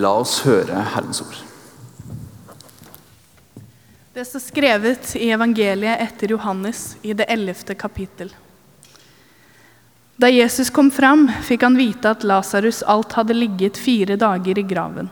La 0.00 0.14
oss 0.16 0.38
høre 0.46 0.80
Herrens 0.94 1.20
ord. 1.20 1.38
Det 4.14 4.24
står 4.24 4.42
skrevet 4.42 5.10
i 5.20 5.28
evangeliet 5.34 6.00
etter 6.00 6.32
Johannes 6.32 6.94
i 7.02 7.12
det 7.16 7.26
ellevte 7.28 7.76
kapittel. 7.76 8.30
Da 10.16 10.30
Jesus 10.32 10.70
kom 10.72 10.88
fram, 10.90 11.26
fikk 11.44 11.66
han 11.66 11.76
vite 11.76 12.14
at 12.14 12.24
Lasarus 12.24 12.82
alt 12.82 13.12
hadde 13.18 13.36
ligget 13.36 13.80
fire 13.80 14.16
dager 14.20 14.58
i 14.60 14.64
graven. 14.72 15.10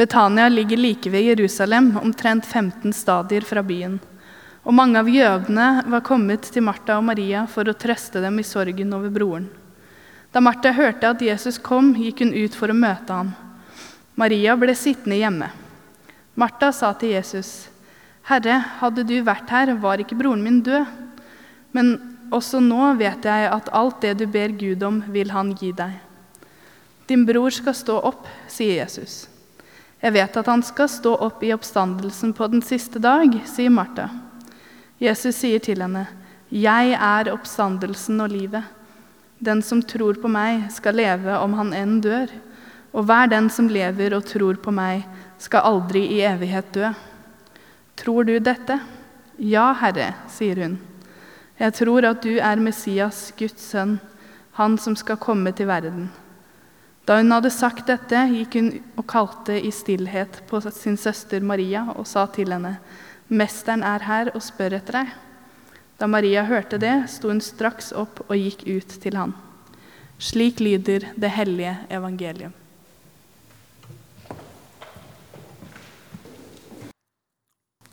Betania 0.00 0.48
ligger 0.48 0.80
like 0.80 1.12
ved 1.12 1.28
Jerusalem, 1.28 1.92
omtrent 2.00 2.46
15 2.46 2.92
stadier 2.96 3.44
fra 3.44 3.62
byen. 3.62 3.98
Og 4.64 4.76
mange 4.76 5.00
av 5.00 5.12
jødene 5.12 5.68
var 5.92 6.06
kommet 6.08 6.48
til 6.48 6.64
Martha 6.64 6.96
og 6.96 7.04
Maria 7.10 7.44
for 7.48 7.68
å 7.68 7.76
trøste 7.76 8.24
dem 8.24 8.40
i 8.40 8.48
sorgen 8.48 8.96
over 8.96 9.12
broren. 9.12 9.50
Da 10.32 10.40
Martha 10.40 10.72
hørte 10.72 11.12
at 11.12 11.24
Jesus 11.24 11.60
kom, 11.60 11.92
gikk 12.00 12.24
hun 12.24 12.32
ut 12.36 12.56
for 12.56 12.72
å 12.72 12.80
møte 12.80 13.12
ham. 13.12 13.32
Maria 14.14 14.56
ble 14.56 14.74
sittende 14.74 15.18
hjemme. 15.20 15.50
Martha 16.34 16.72
sa 16.72 16.92
til 16.92 17.14
Jesus, 17.14 17.68
'Herre, 18.24 18.58
hadde 18.80 19.04
du 19.04 19.22
vært 19.22 19.50
her, 19.50 19.74
var 19.74 19.98
ikke 19.98 20.18
broren 20.18 20.42
min 20.42 20.62
død.' 20.62 20.86
Men 21.72 22.18
også 22.30 22.60
nå 22.62 22.94
vet 22.98 23.24
jeg 23.24 23.50
at 23.50 23.68
alt 23.72 24.00
det 24.02 24.18
du 24.18 24.26
ber 24.26 24.48
Gud 24.48 24.82
om, 24.82 25.02
vil 25.08 25.30
han 25.30 25.52
gi 25.54 25.72
deg. 25.72 25.98
Din 27.06 27.26
bror 27.26 27.50
skal 27.50 27.74
stå 27.74 27.98
opp, 28.06 28.26
sier 28.48 28.84
Jesus. 28.84 29.26
Jeg 30.00 30.14
vet 30.14 30.36
at 30.36 30.46
han 30.46 30.62
skal 30.62 30.88
stå 30.88 31.14
opp 31.26 31.42
i 31.42 31.52
oppstandelsen 31.52 32.32
på 32.32 32.46
den 32.52 32.62
siste 32.62 33.02
dag, 33.02 33.34
sier 33.46 33.70
Martha. 33.70 34.08
Jesus 35.00 35.36
sier 35.36 35.58
til 35.58 35.82
henne, 35.82 36.06
Jeg 36.50 36.96
er 36.98 37.30
oppstandelsen 37.30 38.20
og 38.20 38.30
livet. 38.30 38.64
Den 39.38 39.62
som 39.62 39.82
tror 39.82 40.18
på 40.18 40.28
meg, 40.28 40.66
skal 40.72 40.98
leve 40.98 41.36
om 41.38 41.52
han 41.54 41.72
enn 41.72 42.00
dør. 42.02 42.26
Og 42.92 43.06
hver 43.06 43.30
den 43.30 43.50
som 43.52 43.68
lever 43.70 44.14
og 44.16 44.26
tror 44.26 44.58
på 44.62 44.74
meg, 44.74 45.04
skal 45.40 45.66
aldri 45.66 46.02
i 46.16 46.20
evighet 46.26 46.72
dø. 46.74 46.90
Tror 47.96 48.26
du 48.26 48.38
dette? 48.38 48.80
Ja, 49.38 49.70
Herre, 49.80 50.12
sier 50.28 50.58
hun. 50.64 50.78
Jeg 51.60 51.76
tror 51.76 52.06
at 52.08 52.24
du 52.24 52.34
er 52.40 52.60
Messias, 52.60 53.30
Guds 53.38 53.62
sønn, 53.70 53.98
han 54.56 54.76
som 54.80 54.96
skal 54.96 55.20
komme 55.20 55.52
til 55.56 55.68
verden. 55.70 56.10
Da 57.08 57.16
hun 57.18 57.32
hadde 57.32 57.52
sagt 57.52 57.88
dette, 57.88 58.26
gikk 58.32 58.56
hun 58.58 58.70
og 59.00 59.06
kalte 59.08 59.56
i 59.56 59.72
stillhet 59.74 60.42
på 60.48 60.60
sin 60.68 60.98
søster 61.00 61.44
Maria 61.44 61.86
og 61.96 62.08
sa 62.08 62.26
til 62.32 62.52
henne, 62.52 62.78
Mesteren 63.30 63.84
er 63.86 64.02
her 64.02 64.32
og 64.34 64.42
spør 64.42 64.74
etter 64.80 65.00
deg. 65.00 65.12
Da 66.00 66.08
Maria 66.10 66.42
hørte 66.48 66.80
det, 66.82 66.94
sto 67.12 67.30
hun 67.30 67.42
straks 67.44 67.92
opp 67.94 68.24
og 68.26 68.34
gikk 68.34 68.64
ut 68.66 68.96
til 69.04 69.18
han. 69.20 69.36
Slik 70.18 70.58
lyder 70.60 71.12
det 71.14 71.30
hellige 71.36 71.76
evangelium. 71.92 72.59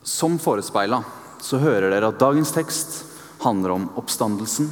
Som 0.08 0.38
forespeila 0.40 1.02
så 1.44 1.60
hører 1.60 1.92
dere 1.92 2.14
at 2.14 2.22
dagens 2.22 2.54
tekst 2.56 3.02
handler 3.44 3.76
om 3.76 3.90
oppstandelsen. 4.00 4.70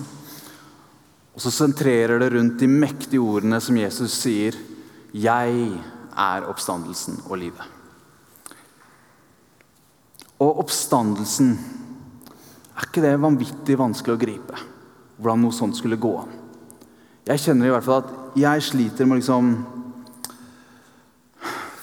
Og 1.35 1.43
så 1.43 1.51
sentrerer 1.51 2.21
det 2.21 2.31
rundt 2.31 2.61
de 2.61 2.69
mektige 2.71 3.19
ordene 3.19 3.59
som 3.61 3.75
Jesus 3.75 4.15
sier. 4.15 4.55
Jeg 5.11 5.65
er 6.15 6.47
oppstandelsen 6.47 7.19
og 7.27 7.35
livet. 7.41 7.73
Og 10.39 10.61
oppstandelsen 10.63 11.51
er 12.75 12.87
ikke 12.87 13.03
det 13.03 13.13
vanvittig 13.23 13.77
vanskelig 13.79 14.15
å 14.15 14.19
gripe? 14.19 14.63
Hvordan 15.19 15.43
noe 15.43 15.55
sånt 15.55 15.77
skulle 15.77 15.99
gå 15.99 16.11
an? 16.19 16.31
Jeg 17.27 17.43
kjenner 17.43 17.67
i 17.67 17.73
hvert 17.73 17.85
fall 17.85 18.03
at 18.03 18.39
jeg 18.39 18.63
sliter 18.63 19.07
med 19.07 19.17
å 19.17 19.19
liksom 19.19 19.51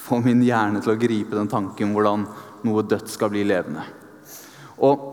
få 0.03 0.21
min 0.25 0.43
hjerne 0.45 0.83
til 0.85 0.93
å 0.93 1.01
gripe 1.01 1.37
den 1.37 1.49
tanken 1.53 1.95
hvordan 1.97 2.27
noe 2.67 2.85
dødt 2.87 3.11
skal 3.13 3.33
bli 3.33 3.45
levende. 3.47 3.85
Og 4.83 5.09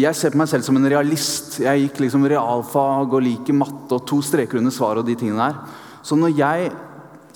jeg 0.00 0.16
ser 0.16 0.32
på 0.32 0.40
meg 0.40 0.48
selv 0.48 0.64
som 0.64 0.78
en 0.78 0.88
realist. 0.88 1.58
Jeg 1.60 1.84
gikk 1.84 2.04
liksom 2.06 2.24
realfag 2.30 3.10
og 3.10 3.24
liker 3.24 3.56
matte 3.56 3.98
og 3.98 4.06
to 4.08 4.20
streker 4.24 4.60
under 4.60 4.72
svaret 4.72 5.02
og 5.02 5.10
de 5.10 5.18
tingene 5.18 5.50
der. 5.50 5.58
Så 6.06 6.16
når 6.16 6.32
jeg 6.38 6.70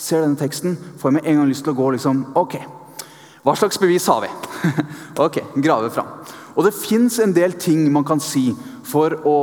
ser 0.00 0.24
denne 0.24 0.40
teksten, 0.40 0.78
får 0.98 1.10
jeg 1.10 1.18
med 1.18 1.28
en 1.28 1.40
gang 1.40 1.50
lyst 1.50 1.66
til 1.66 1.74
å 1.74 1.78
gå 1.78 1.90
liksom 1.94 2.24
Ok, 2.40 2.56
hva 3.44 3.52
slags 3.58 3.78
bevis 3.80 4.06
har 4.08 4.24
vi? 4.24 4.30
ok, 5.26 5.42
grave 5.60 5.92
fram. 5.92 6.08
Og 6.54 6.64
det 6.64 6.76
fins 6.78 7.18
en 7.20 7.34
del 7.36 7.58
ting 7.60 7.84
man 7.92 8.06
kan 8.08 8.22
si 8.22 8.48
for 8.88 9.18
å 9.28 9.36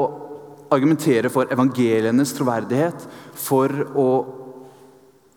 argumentere 0.73 1.29
for 1.29 1.51
evangelienes 1.53 2.33
troverdighet. 2.33 3.05
For 3.37 3.83
å 3.93 4.07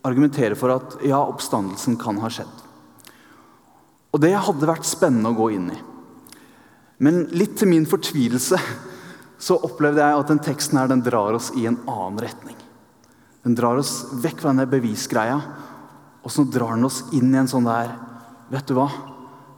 argumentere 0.04 0.56
for 0.56 0.72
at 0.72 0.96
ja, 1.04 1.20
oppstandelsen 1.20 1.98
kan 2.00 2.20
ha 2.22 2.32
skjedd. 2.32 2.63
Og 4.14 4.22
det 4.22 4.30
hadde 4.38 4.70
vært 4.70 4.86
spennende 4.86 5.32
å 5.32 5.36
gå 5.36 5.48
inn 5.56 5.72
i. 5.74 5.78
Men 7.02 7.24
litt 7.34 7.56
til 7.58 7.72
min 7.72 7.86
fortvilelse 7.88 8.58
så 9.44 9.56
opplevde 9.66 10.04
jeg 10.04 10.20
at 10.20 10.30
den 10.30 10.42
teksten 10.44 10.78
her, 10.78 10.88
den 10.88 11.02
drar 11.04 11.34
oss 11.34 11.50
i 11.58 11.66
en 11.66 11.80
annen 11.90 12.20
retning. 12.22 12.56
Den 13.44 13.56
drar 13.58 13.80
oss 13.80 14.04
vekk 14.22 14.38
fra 14.40 14.52
denne 14.52 14.68
bevisgreia, 14.70 15.40
og 16.24 16.32
så 16.32 16.46
drar 16.48 16.78
den 16.78 16.86
oss 16.86 17.02
inn 17.12 17.34
i 17.34 17.40
en 17.42 17.50
sånn 17.50 17.68
der 17.68 17.92
Vet 18.52 18.68
du 18.68 18.74
hva? 18.76 18.86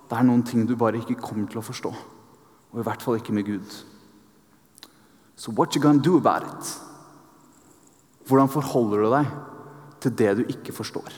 Det 0.07 0.15
er 0.15 0.25
noen 0.25 0.45
ting 0.47 0.63
du 0.65 0.77
bare 0.79 1.01
ikke 1.01 1.19
kommer 1.19 1.51
til 1.51 1.59
å 1.59 1.65
forstå. 1.67 1.91
Og 2.73 2.79
i 2.81 2.85
hvert 2.87 3.03
fall 3.03 3.19
ikke 3.19 3.35
med 3.35 3.49
Gud. 3.49 3.67
Så 5.37 5.53
what 5.53 5.75
you 5.75 5.83
gonna 5.83 6.01
do 6.01 6.17
about 6.17 6.47
it? 6.47 6.71
Hvordan 8.31 8.49
forholder 8.49 9.03
du 9.03 9.09
deg 9.11 9.33
til 10.01 10.15
det 10.23 10.31
du 10.39 10.45
ikke 10.55 10.75
forstår? 10.75 11.11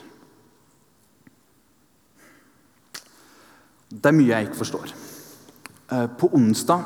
Det 3.88 4.10
er 4.10 4.16
mye 4.16 4.32
jeg 4.34 4.48
ikke 4.48 4.60
forstår. 4.60 4.90
Eh, 5.88 6.08
på 6.20 6.28
onsdag 6.36 6.82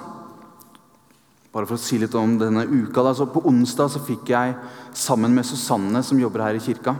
bare 1.52 1.68
for 1.68 1.76
å 1.76 1.82
si 1.82 1.98
litt 2.00 2.14
om 2.16 2.38
denne 2.40 2.62
uka, 2.64 3.02
da, 3.04 3.26
På 3.28 3.42
onsdag 3.44 3.92
fikk 4.06 4.30
jeg 4.32 4.54
sammen 4.96 5.34
med 5.34 5.44
Susanne, 5.44 6.02
som 6.02 6.18
jobber 6.18 6.46
her 6.46 6.54
i 6.56 6.62
kirka, 6.64 6.94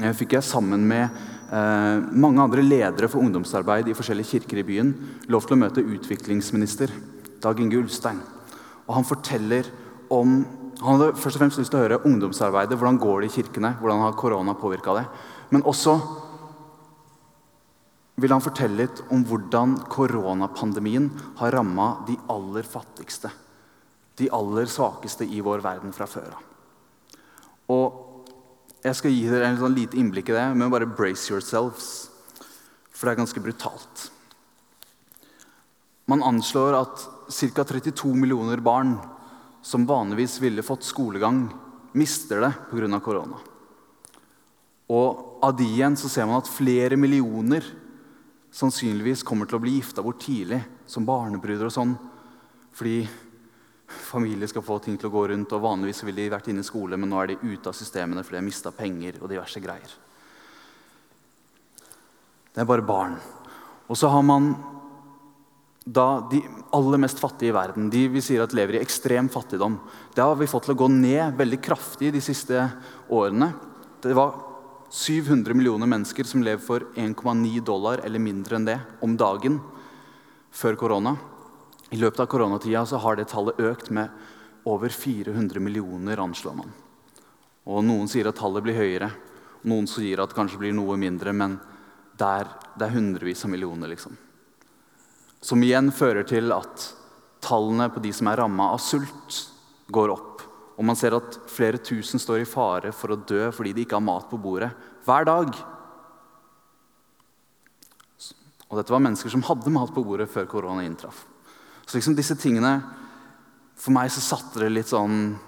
eh, 0.00 0.12
fikk 0.12 0.32
jeg 0.32 0.42
sammen 0.42 0.86
med 0.88 1.04
eh, 1.52 2.00
mange 2.10 2.40
andre 2.40 2.62
ledere 2.62 3.08
for 3.08 3.20
ungdomsarbeid 3.20 3.88
i 3.88 3.94
forskjellige 3.94 4.40
kirker 4.40 4.58
i 4.58 4.66
byen 4.66 4.94
lov 5.28 5.46
til 5.46 5.54
å 5.54 5.60
møte 5.60 5.84
utviklingsminister 5.84 6.90
Dag 7.40 7.60
Inge 7.60 7.78
Ulstein. 7.78 8.18
Og 8.88 8.94
Han 8.94 9.04
forteller 9.04 9.70
om 10.10 10.46
han 10.80 10.96
hadde 10.96 11.12
først 11.12 11.36
og 11.36 11.40
fremst 11.42 11.58
lyst 11.60 11.70
til 11.70 11.76
å 11.76 11.82
høre 11.84 12.00
ungdomsarbeidet. 12.08 12.78
Hvordan 12.78 12.98
går 12.98 13.20
det 13.20 13.28
i 13.28 13.34
kirkene? 13.34 13.74
Hvordan 13.82 14.00
har 14.00 14.16
korona 14.16 14.54
påvirka 14.56 14.94
det? 14.96 15.04
Men 15.50 15.62
også 15.68 15.98
vil 18.20 18.34
han 18.34 18.44
fortelle 18.44 18.84
litt 18.84 19.00
om 19.14 19.22
hvordan 19.26 19.78
koronapandemien 19.90 21.08
har 21.40 21.54
ramma 21.56 22.04
de 22.08 22.18
aller 22.32 22.66
fattigste. 22.66 23.30
De 24.20 24.28
aller 24.36 24.68
svakeste 24.68 25.24
i 25.24 25.40
vår 25.44 25.62
verden 25.64 25.94
fra 25.96 26.08
før 26.10 26.36
av. 26.36 26.46
Og 27.70 28.06
Jeg 28.80 28.96
skal 28.96 29.12
gi 29.12 29.26
dere 29.28 29.44
en 29.50 29.58
sånn 29.60 29.74
lite 29.76 29.98
innblikk 30.00 30.30
i 30.30 30.36
det, 30.38 30.44
men 30.56 30.70
bare 30.72 30.86
brace 30.88 31.28
yourselves. 31.28 32.08
For 32.88 33.04
det 33.04 33.12
er 33.12 33.18
ganske 33.18 33.42
brutalt. 33.44 34.06
Man 36.08 36.24
anslår 36.24 36.78
at 36.78 37.02
ca. 37.28 37.66
32 37.68 38.14
millioner 38.16 38.62
barn 38.64 38.94
som 39.60 39.84
vanligvis 39.84 40.38
ville 40.40 40.64
fått 40.64 40.88
skolegang, 40.88 41.44
mister 41.92 42.40
det 42.40 42.52
pga. 42.70 43.00
korona. 43.04 43.36
Og 44.88 45.44
av 45.44 45.52
de 45.56 45.68
igjen 45.68 45.96
så 45.96 46.08
ser 46.08 46.26
man 46.26 46.40
at 46.40 46.48
flere 46.48 46.96
millioner 46.96 47.60
sannsynligvis 48.50 49.24
kommer 49.26 49.48
til 49.48 49.58
å 49.58 49.62
bli 49.62 49.76
gifta 49.78 50.02
bort 50.02 50.22
tidlig, 50.24 50.60
som 50.90 51.06
barnebruder 51.06 51.68
og 51.68 51.74
sånn. 51.74 51.96
Fordi 52.76 53.02
familier 53.90 54.50
skal 54.50 54.64
få 54.66 54.78
ting 54.82 54.98
til 54.98 55.10
å 55.10 55.14
gå 55.14 55.26
rundt, 55.30 55.54
og 55.54 55.64
vanligvis 55.64 56.04
ville 56.06 56.22
de 56.22 56.32
vært 56.32 56.50
inne 56.50 56.64
i 56.64 56.66
skole, 56.66 56.98
men 56.98 57.10
nå 57.10 57.20
er 57.22 57.32
de 57.32 57.40
ute 57.42 57.70
av 57.70 57.76
systemene 57.76 58.24
fordi 58.24 58.38
de 58.38 58.42
har 58.42 58.48
mista 58.48 58.74
penger 58.74 59.20
og 59.20 59.30
diverse 59.30 59.62
greier. 59.62 59.94
Det 62.50 62.62
er 62.62 62.68
bare 62.68 62.86
barn. 62.86 63.16
Og 63.90 63.98
så 63.98 64.10
har 64.10 64.22
man 64.26 64.52
da 65.90 66.20
de 66.30 66.42
aller 66.76 67.00
mest 67.02 67.18
fattige 67.22 67.50
i 67.50 67.56
verden, 67.56 67.88
de 67.90 68.04
vi 68.12 68.22
sier 68.22 68.42
at 68.44 68.54
lever 68.54 68.76
i 68.76 68.82
ekstrem 68.82 69.30
fattigdom, 69.32 69.78
det 70.14 70.22
har 70.22 70.36
vi 70.38 70.50
fått 70.50 70.68
til 70.68 70.76
å 70.76 70.82
gå 70.82 70.90
ned 70.92 71.38
veldig 71.38 71.58
kraftig 71.64 72.12
de 72.14 72.22
siste 72.22 72.66
årene. 73.10 73.52
Det 74.02 74.14
var 74.14 74.49
700 74.90 75.54
millioner 75.54 75.86
mennesker 75.86 76.26
som 76.26 76.42
lever 76.42 76.62
for 76.62 76.86
1,9 76.98 77.60
dollar 77.62 78.02
eller 78.04 78.18
mindre 78.18 78.58
enn 78.58 78.66
det 78.66 78.78
om 79.00 79.16
dagen 79.16 79.60
før 80.50 80.74
korona. 80.74 81.14
I 81.90 81.98
løpet 81.98 82.24
av 82.24 82.30
koronatida 82.30 82.82
så 82.86 82.98
har 83.02 83.18
det 83.18 83.28
tallet 83.30 83.58
økt 83.62 83.90
med 83.94 84.10
over 84.66 84.88
400 84.90 85.62
millioner, 85.62 86.18
anslår 86.18 86.56
man. 86.58 86.72
Og 87.70 87.84
Noen 87.86 88.10
sier 88.10 88.28
at 88.30 88.38
tallet 88.38 88.64
blir 88.66 88.78
høyere, 88.78 89.10
noen 89.70 89.86
sier 89.90 90.22
at 90.22 90.32
det 90.32 90.38
kanskje 90.38 90.60
blir 90.62 90.74
noe 90.74 90.96
mindre. 91.00 91.34
Men 91.36 91.58
det 92.18 92.26
er, 92.26 92.50
det 92.76 92.86
er 92.86 92.94
hundrevis 92.94 93.44
av 93.46 93.52
millioner, 93.52 93.90
liksom. 93.92 94.16
Som 95.40 95.62
igjen 95.64 95.90
fører 95.94 96.26
til 96.28 96.52
at 96.52 96.90
tallene 97.44 97.88
på 97.92 98.02
de 98.04 98.12
som 98.12 98.28
er 98.28 98.42
ramma 98.42 98.72
av 98.74 98.82
sult, 98.84 99.38
går 99.90 100.12
opp. 100.14 100.29
Og 100.80 100.86
man 100.88 100.96
ser 100.96 101.12
at 101.12 101.36
flere 101.52 101.76
tusen 101.84 102.22
står 102.22 102.40
i 102.40 102.48
fare 102.48 102.88
for 102.96 103.12
å 103.12 103.20
dø 103.20 103.50
fordi 103.52 103.74
de 103.76 103.84
ikke 103.84 103.98
har 103.98 104.06
mat 104.06 104.30
på 104.30 104.38
bordet 104.40 104.70
hver 105.04 105.26
dag. 105.28 105.52
Og 108.70 108.78
dette 108.78 108.94
var 108.94 109.02
mennesker 109.04 109.28
som 109.28 109.44
hadde 109.44 109.72
mat 109.74 109.92
på 109.92 110.04
bordet 110.06 110.30
før 110.32 110.48
korona 110.48 110.86
inntraff. 110.86 111.26
Så 111.84 111.98
liksom 111.98 112.16
disse 112.16 112.38
tingene 112.38 112.78
For 113.80 113.92
meg 113.96 114.10
så 114.12 114.20
satte 114.20 114.60
det 114.60 114.68
litt 114.68 114.90
sånn 114.90 115.38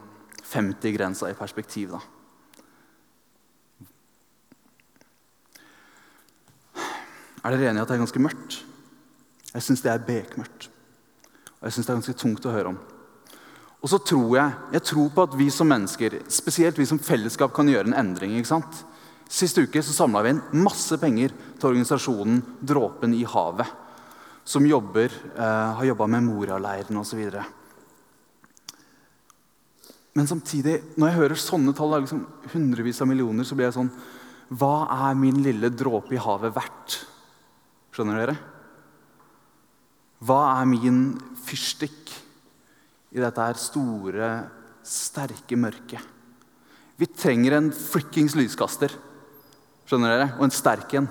50-grensa 0.49 1.29
i 1.29 1.37
perspektiv. 1.37 1.93
da. 1.93 2.00
Er 7.44 7.52
dere 7.52 7.69
enige 7.69 7.82
i 7.82 7.82
at 7.82 7.90
det 7.90 7.99
er 7.99 8.05
ganske 8.05 8.23
mørkt? 8.25 8.56
Jeg 9.52 9.67
syns 9.67 9.85
det 9.85 9.93
er 9.93 10.06
bekmørkt. 10.06 10.70
Og 11.61 11.69
jeg 11.69 11.76
syns 11.76 11.87
det 11.87 11.93
er 11.93 12.00
ganske 12.00 12.20
tungt 12.25 12.49
å 12.49 12.55
høre 12.56 12.73
om. 12.73 12.81
Og 13.82 13.90
så 13.90 13.99
tror 13.99 14.37
jeg, 14.37 14.58
jeg 14.76 14.84
tror 14.87 15.08
på 15.11 15.25
at 15.26 15.32
vi 15.34 15.49
som 15.50 15.67
mennesker, 15.70 16.20
spesielt 16.31 16.79
vi 16.79 16.87
som 16.87 17.00
fellesskap, 17.02 17.50
kan 17.55 17.69
gjøre 17.69 17.90
en 17.90 17.99
endring. 17.99 18.37
ikke 18.38 18.52
sant? 18.52 18.84
Sist 19.26 19.58
uke 19.58 19.82
så 19.82 19.94
samla 19.96 20.23
vi 20.23 20.37
inn 20.37 20.43
masse 20.62 20.94
penger 21.02 21.32
til 21.56 21.73
organisasjonen 21.73 22.38
Dråpen 22.62 23.17
i 23.17 23.25
havet. 23.26 23.67
Som 24.44 24.67
jobber, 24.67 25.11
eh, 25.11 25.75
har 25.79 25.84
jobba 25.84 26.06
med 26.06 26.23
Moria-leiren 26.23 26.96
osv. 26.99 27.43
Men 30.14 30.26
samtidig, 30.26 30.82
når 30.96 31.08
jeg 31.08 31.19
hører 31.19 31.35
sånne 31.35 31.75
tall, 31.75 32.00
liksom 32.02 32.26
hundrevis 32.52 33.00
av 33.00 33.08
millioner, 33.08 33.44
så 33.44 33.56
blir 33.56 33.70
jeg 33.70 33.78
sånn 33.81 33.93
Hva 34.52 35.08
er 35.08 35.14
min 35.17 35.43
lille 35.43 35.70
dråpe 35.70 36.12
i 36.12 36.20
havet 36.20 36.55
verdt? 36.55 37.06
Skjønner 37.90 38.19
dere? 38.20 38.38
Hva 40.23 40.61
er 40.61 40.67
min 40.67 41.19
fyrstikk 41.46 42.22
i 43.12 43.20
dette 43.20 43.44
her 43.44 43.59
store, 43.61 44.29
sterke 44.82 45.56
mørket? 45.61 46.00
Vi 46.97 47.09
trenger 47.09 47.56
en 47.56 47.73
frikkings 47.75 48.37
lyskaster. 48.38 48.93
Skjønner 49.88 50.12
dere? 50.12 50.29
Og 50.38 50.47
en 50.47 50.55
sterk 50.55 50.94
en. 51.00 51.09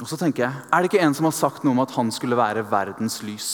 Og 0.00 0.08
så 0.08 0.18
tenker 0.18 0.46
jeg, 0.46 0.62
Er 0.72 0.82
det 0.82 0.90
ikke 0.90 1.04
en 1.04 1.14
som 1.14 1.28
har 1.28 1.36
sagt 1.36 1.64
noe 1.64 1.76
om 1.76 1.82
at 1.84 1.92
han 1.94 2.10
skulle 2.10 2.36
være 2.36 2.64
verdens 2.68 3.20
lys? 3.22 3.50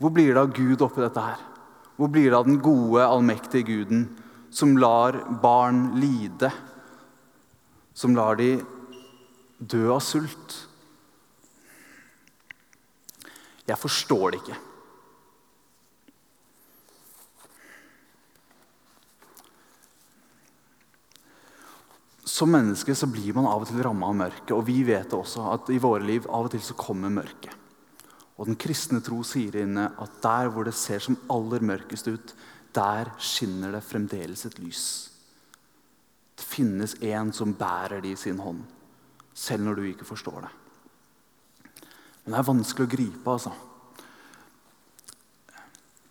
Hvor 0.00 0.10
blir 0.12 0.34
det 0.34 0.42
av 0.42 0.52
Gud 0.52 0.82
oppi 0.82 1.00
dette 1.00 1.22
her? 1.22 1.40
Hvor 1.96 2.10
blir 2.12 2.30
det 2.30 2.36
av 2.36 2.48
den 2.48 2.60
gode, 2.60 3.04
allmektige 3.04 3.64
Guden 3.64 4.08
som 4.50 4.76
lar 4.76 5.16
barn 5.40 6.00
lide? 6.00 6.50
Som 7.94 8.16
lar 8.16 8.36
de 8.36 8.58
dø 9.58 9.86
av 9.94 10.02
sult? 10.04 10.56
Jeg 13.66 13.78
forstår 13.80 14.30
det 14.30 14.42
ikke. 14.42 14.58
Som 22.26 22.50
menneske 22.50 22.94
så 22.98 23.06
blir 23.06 23.36
man 23.36 23.46
av 23.46 23.62
og 23.62 23.68
til 23.70 23.84
ramma 23.86 24.08
av 24.10 24.18
mørket. 24.18 24.52
Og 24.56 24.64
vi 24.66 24.80
vet 24.86 25.14
også 25.14 25.44
at 25.52 25.70
i 25.70 25.78
våre 25.82 26.02
liv 26.02 26.26
av 26.26 26.48
og 26.48 26.54
til 26.56 26.64
så 26.64 26.74
kommer 26.78 27.12
mørket. 27.14 27.54
Og 28.36 28.50
den 28.50 28.58
kristne 28.60 29.00
tro 29.00 29.22
sier 29.24 29.62
inne 29.62 29.86
at 30.02 30.18
der 30.24 30.50
hvor 30.52 30.66
det 30.66 30.74
ser 30.76 31.00
som 31.00 31.16
aller 31.32 31.62
mørkest 31.64 32.10
ut, 32.10 32.34
der 32.76 33.12
skinner 33.22 33.72
det 33.72 33.84
fremdeles 33.86 34.44
et 34.44 34.58
lys. 34.60 34.84
Det 36.36 36.44
finnes 36.44 36.98
en 37.00 37.32
som 37.32 37.54
bærer 37.56 38.02
det 38.04 38.12
i 38.12 38.20
sin 38.20 38.42
hånd, 38.42 38.60
selv 39.32 39.64
når 39.64 39.78
du 39.78 39.86
ikke 39.88 40.08
forstår 40.08 40.44
det. 40.44 40.52
Men 42.24 42.34
det 42.34 42.40
er 42.42 42.50
vanskelig 42.50 42.84
å 42.84 42.90
gripe, 42.90 43.32
altså. 43.32 43.54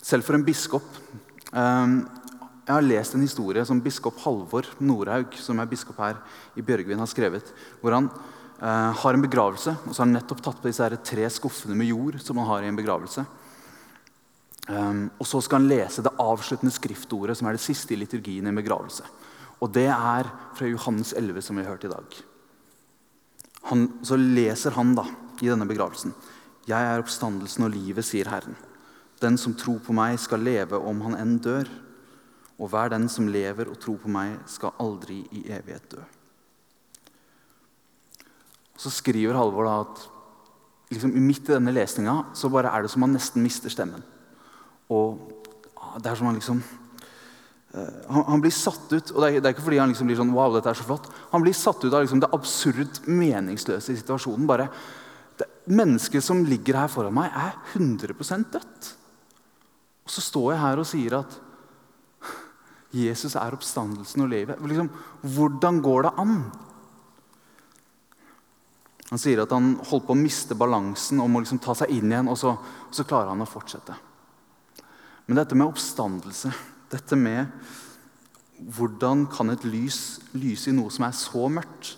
Selv 0.05 0.25
for 0.25 0.37
en 0.37 0.45
biskop. 0.47 0.87
Um, 1.51 1.99
jeg 2.65 2.73
har 2.73 2.85
lest 2.85 3.13
en 3.13 3.21
historie 3.21 3.61
som 3.67 3.81
biskop 3.83 4.17
Halvor 4.23 4.65
Nordhaug, 4.81 5.35
som 5.37 5.59
er 5.61 5.69
biskop 5.69 5.99
her 6.01 6.17
i 6.57 6.63
Bjørgvin, 6.65 6.97
har 6.97 7.09
skrevet. 7.09 7.51
Hvor 7.77 7.93
han 7.93 8.07
eh, 8.09 8.91
har 9.01 9.13
en 9.13 9.21
begravelse, 9.21 9.75
og 9.85 9.91
så 9.91 10.01
har 10.01 10.07
han 10.07 10.15
nettopp 10.17 10.41
tatt 10.41 10.63
på 10.63 10.71
disse 10.71 10.87
tre 11.05 11.29
skuffene 11.29 11.77
med 11.77 11.91
jord 11.91 12.17
som 12.25 12.41
han 12.41 12.49
har 12.49 12.65
i 12.65 12.71
en 12.71 12.79
begravelse. 12.79 13.25
Um, 14.65 15.11
og 15.21 15.27
så 15.29 15.43
skal 15.45 15.59
han 15.59 15.69
lese 15.69 16.01
det 16.01 16.15
avsluttende 16.17 16.73
skriftordet, 16.73 17.37
som 17.37 17.45
er 17.45 17.53
det 17.53 17.61
siste 17.61 17.93
i 17.93 17.99
liturgien 18.01 18.47
i 18.47 18.49
en 18.49 18.57
begravelse. 18.57 19.05
Og 19.61 19.69
det 19.69 19.85
er 19.93 20.31
fra 20.57 20.65
Johannes 20.71 21.13
11, 21.13 21.45
som 21.45 21.59
vi 21.59 21.67
har 21.67 21.75
hørt 21.75 21.85
i 21.85 21.93
dag. 21.93 22.17
Han, 23.69 23.87
så 24.01 24.17
leser 24.17 24.73
han 24.73 24.97
da 24.97 25.05
i 25.37 25.51
denne 25.51 25.69
begravelsen. 25.69 26.17
Jeg 26.65 26.81
er 26.81 26.97
oppstandelsen 26.97 27.69
og 27.69 27.75
livet, 27.77 28.09
sier 28.09 28.33
Herren. 28.33 28.57
Den 29.21 29.37
som 29.37 29.53
tror 29.53 29.77
på 29.85 29.93
meg, 29.93 30.17
skal 30.17 30.41
leve 30.41 30.81
om 30.81 31.05
han 31.05 31.21
enn 31.21 31.37
dør 31.37 31.69
og 32.55 32.71
hver 32.71 32.91
den 32.93 33.07
som 33.11 33.27
lever 33.27 33.67
og 33.69 33.79
tror 33.81 33.97
på 33.99 34.11
meg, 34.11 34.37
skal 34.47 34.75
aldri 34.79 35.21
i 35.35 35.43
evighet 35.51 35.89
dø. 35.91 36.03
Så 38.79 38.91
skriver 38.91 39.35
Halvor 39.35 39.67
da 39.67 39.75
at 39.83 40.05
liksom, 40.93 41.13
midt 41.19 41.49
i 41.49 41.55
denne 41.55 41.73
lesninga 41.75 42.15
så 42.35 42.51
bare 42.51 42.71
er 42.71 42.85
det 42.85 42.91
som 42.93 43.05
han 43.05 43.15
nesten 43.15 43.43
mister 43.43 43.71
stemmen. 43.71 44.03
Og 44.91 45.19
det 45.99 46.11
er 46.11 46.19
som 46.19 46.27
han 46.29 46.37
liksom 46.37 46.59
uh, 46.59 47.93
han, 48.11 48.25
han, 48.27 48.43
blir 48.43 48.53
satt 48.55 48.91
ut, 48.91 49.13
og 49.13 49.23
det 49.23 49.29
er, 49.29 49.39
det 49.39 49.49
er, 49.49 49.55
ikke 49.55 49.65
fordi 49.67 49.79
han 49.81 49.91
liksom 49.91 50.11
blir 50.11 50.19
sånn 50.19 50.35
wow, 50.35 50.53
dette 50.55 50.71
er 50.71 50.79
så 50.79 50.87
flott. 50.87 51.09
Han 51.31 51.43
blir 51.43 51.55
satt 51.55 51.83
ut 51.83 51.91
av 51.91 52.03
liksom, 52.03 52.23
det 52.23 52.31
absurd 52.35 53.01
meningsløse 53.07 53.95
i 53.95 53.99
situasjonen. 53.99 54.47
bare 54.47 54.69
Mennesket 55.65 56.21
som 56.23 56.43
ligger 56.45 56.77
her 56.77 56.91
foran 56.91 57.15
meg, 57.15 57.33
er 57.33 57.55
100% 57.73 58.51
dødt. 58.53 58.91
Og 60.05 60.13
så 60.13 60.21
står 60.21 60.51
jeg 60.53 60.61
her 60.61 60.81
og 60.81 60.85
sier 60.87 61.15
at 61.17 61.39
Jesus 62.95 63.35
er 63.35 63.55
oppstandelsen 63.55 64.23
og 64.25 64.31
livet. 64.31 64.61
Liksom, 64.63 64.89
hvordan 65.35 65.81
går 65.83 66.07
det 66.07 66.13
an? 66.21 66.37
Han 69.11 69.21
sier 69.21 69.43
at 69.43 69.53
han 69.53 69.75
holdt 69.85 70.07
på 70.07 70.15
å 70.15 70.19
miste 70.19 70.57
balansen 70.57 71.21
og 71.21 71.29
må 71.31 71.43
liksom 71.43 71.61
ta 71.61 71.75
seg 71.77 71.91
inn 71.93 72.09
igjen. 72.09 72.29
Og 72.31 72.39
så, 72.41 72.55
og 72.55 72.95
så 72.95 73.05
klarer 73.07 73.33
han 73.33 73.43
å 73.43 73.49
fortsette. 73.49 73.97
Men 75.25 75.41
dette 75.41 75.57
med 75.57 75.67
oppstandelse, 75.67 76.53
dette 76.93 77.17
med 77.19 77.51
hvordan 78.75 79.25
kan 79.31 79.51
et 79.51 79.65
lys 79.67 80.21
lyse 80.37 80.71
i 80.71 80.75
noe 80.75 80.93
som 80.93 81.05
er 81.07 81.17
så 81.17 81.49
mørkt? 81.51 81.95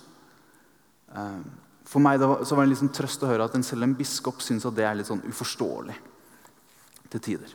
Eh, 1.13 1.39
for 1.88 2.03
meg 2.03 2.19
var, 2.23 2.42
var 2.44 2.66
det 2.66 2.73
liksom 2.73 2.92
trøst 2.95 3.23
å 3.23 3.30
høre 3.30 3.45
at 3.47 3.56
selv 3.63 3.85
en 3.85 3.95
biskop 3.95 4.42
syns 4.44 4.66
at 4.68 4.75
det 4.75 4.87
er 4.87 4.97
litt 4.99 5.07
sånn 5.07 5.23
uforståelig 5.30 5.95
til 7.13 7.23
tider. 7.23 7.54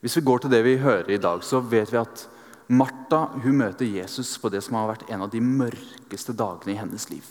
Hvis 0.00 0.16
vi 0.18 0.26
går 0.26 0.44
til 0.44 0.52
det 0.52 0.62
vi 0.62 0.76
hører 0.78 1.10
i 1.10 1.18
dag, 1.22 1.42
så 1.42 1.58
vet 1.58 1.90
vi 1.90 1.98
at 1.98 2.28
Martha 2.68 3.24
hun 3.42 3.56
møter 3.58 3.88
Jesus 3.88 4.36
på 4.38 4.50
det 4.52 4.60
som 4.62 4.76
har 4.78 4.92
vært 4.92 5.08
en 5.10 5.24
av 5.24 5.30
de 5.32 5.40
mørkeste 5.42 6.34
dagene 6.36 6.74
i 6.74 6.78
hennes 6.78 7.08
liv. 7.10 7.24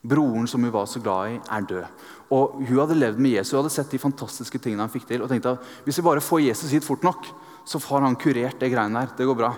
Broren 0.00 0.46
som 0.48 0.62
hun 0.64 0.72
var 0.72 0.86
så 0.88 1.02
glad 1.02 1.34
i, 1.34 1.40
er 1.52 1.66
død. 1.68 2.06
Og 2.32 2.62
Hun 2.62 2.78
hadde 2.78 2.96
levd 2.96 3.18
med 3.20 3.34
Jesus 3.34 3.52
og 3.52 3.64
hadde 3.64 3.74
sett 3.74 3.90
de 3.92 4.00
fantastiske 4.00 4.60
tingene 4.62 4.86
han 4.86 4.92
fikk 4.92 5.04
til. 5.08 5.20
og 5.20 5.28
tenkte 5.28 5.58
at 5.58 5.66
Hvis 5.84 5.98
vi 5.98 6.06
bare 6.06 6.24
får 6.24 6.46
Jesus 6.46 6.70
hit 6.70 6.86
fort 6.86 7.02
nok, 7.04 7.26
så 7.66 7.78
har 7.90 8.00
han 8.00 8.16
kurert 8.16 8.58
det 8.60 8.70
greiene 8.72 9.02
der. 9.02 9.12
Det 9.16 9.26
går 9.26 9.36
bra. 9.36 9.52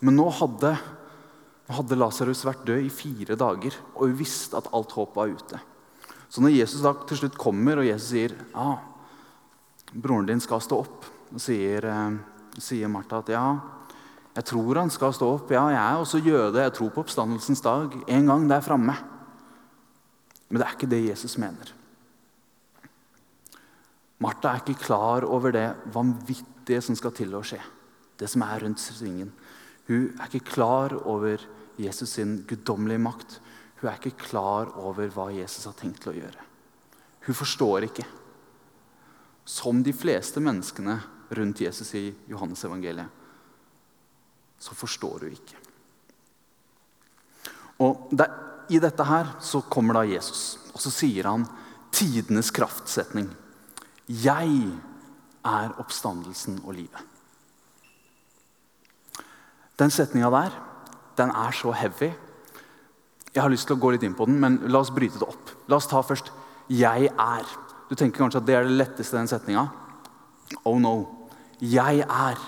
Men 0.00 0.16
nå 0.16 0.28
hadde, 0.28 0.74
hadde 1.72 1.96
Lasarus 1.96 2.44
vært 2.44 2.66
død 2.66 2.84
i 2.84 2.92
fire 2.92 3.38
dager, 3.38 3.72
og 3.94 4.10
hun 4.10 4.18
visste 4.18 4.58
at 4.58 4.68
alt 4.76 4.92
håp 4.92 5.16
var 5.16 5.32
ute. 5.32 5.60
Så 6.28 6.42
når 6.42 6.52
Jesus 6.52 6.82
da 6.84 6.92
til 7.08 7.22
slutt 7.22 7.38
kommer, 7.40 7.80
og 7.80 7.88
Jesus 7.88 8.10
sier 8.12 8.36
ah, 8.52 8.76
broren 9.92 10.26
din 10.26 10.40
skal 10.40 10.62
stå 10.64 10.80
opp. 10.84 11.06
Og 11.32 11.42
sier, 11.42 11.84
eh, 11.84 12.18
sier 12.58 12.88
Martha 12.88 13.18
at 13.18 13.32
ja, 13.34 13.46
jeg 14.36 14.44
tror 14.44 14.82
han 14.82 14.92
skal 14.92 15.14
stå 15.16 15.28
opp. 15.38 15.50
Ja, 15.50 15.64
jeg 15.72 15.80
er 15.80 16.02
også 16.02 16.20
jøde. 16.20 16.60
Jeg 16.60 16.74
tror 16.76 16.90
på 16.92 17.00
oppstandelsens 17.04 17.62
dag. 17.64 17.94
En 18.06 18.26
gang 18.26 18.48
der 18.48 18.60
framme. 18.60 18.96
Men 20.48 20.60
det 20.60 20.66
er 20.66 20.76
ikke 20.76 20.90
det 20.90 21.06
Jesus 21.08 21.38
mener. 21.38 21.72
Martha 24.20 24.52
er 24.52 24.60
ikke 24.60 24.84
klar 24.84 25.24
over 25.24 25.52
det 25.52 25.74
vanvittige 25.92 26.82
som 26.84 26.96
skal 26.96 27.12
til 27.16 27.34
å 27.36 27.42
skje. 27.44 27.60
Det 28.16 28.28
som 28.28 28.44
er 28.44 28.60
rundt 28.64 28.80
svingen. 28.80 29.32
Hun 29.88 30.12
er 30.20 30.28
ikke 30.28 30.52
klar 30.52 30.94
over 31.06 31.40
Jesus 31.80 32.16
sin 32.16 32.38
guddommelige 32.48 33.02
makt. 33.02 33.40
Hun 33.80 33.90
er 33.90 33.98
ikke 34.00 34.28
klar 34.30 34.72
over 34.80 35.08
hva 35.12 35.28
Jesus 35.32 35.64
har 35.68 35.76
tenkt 35.76 36.02
til 36.04 36.12
å 36.12 36.16
gjøre. 36.20 36.46
Hun 37.26 37.36
forstår 37.36 37.88
ikke 37.88 38.06
som 39.46 39.82
de 39.86 39.94
fleste 39.94 40.42
menneskene 40.42 40.98
rundt 41.38 41.62
Jesus 41.62 41.94
i 41.94 42.10
Johannes-evangeliet, 42.30 43.06
så 44.58 44.74
forstår 44.74 45.22
du 45.22 45.26
ikke. 45.30 45.58
Og 47.84 48.08
der, 48.10 48.32
I 48.72 48.80
dette 48.82 49.04
her 49.06 49.36
så 49.44 49.60
kommer 49.70 50.00
da 50.00 50.06
Jesus, 50.08 50.56
og 50.74 50.80
så 50.82 50.90
sier 50.90 51.28
han 51.28 51.44
tidenes 51.94 52.50
kraftsetning. 52.50 53.28
Jeg 54.08 54.56
er 55.46 55.76
oppstandelsen 55.78 56.58
og 56.64 56.74
livet. 56.74 57.02
Den 59.78 59.92
setninga 59.92 60.30
der, 60.32 60.56
den 61.20 61.30
er 61.30 61.52
så 61.52 61.70
heavy. 61.76 62.10
Jeg 63.34 63.42
har 63.44 63.52
lyst 63.52 63.68
til 63.68 63.76
å 63.76 63.80
gå 63.80 63.92
litt 63.92 64.06
inn 64.08 64.16
på 64.16 64.26
den, 64.26 64.40
men 64.40 64.58
la 64.72 64.80
oss 64.80 64.94
bryte 64.94 65.20
det 65.20 65.28
opp. 65.28 65.52
La 65.68 65.76
oss 65.76 65.86
ta 65.86 66.00
først 66.00 66.32
'jeg 66.68 67.12
er'. 67.12 67.65
Du 67.88 67.94
tenker 67.94 68.18
kanskje 68.18 68.40
at 68.42 68.46
det 68.46 68.56
er 68.56 68.66
det 68.66 68.78
letteste 68.80 69.18
den 69.18 69.30
setninga. 69.30 69.66
Oh 70.64 70.78
no. 70.80 70.96
Jeg 71.60 72.02
er. 72.02 72.38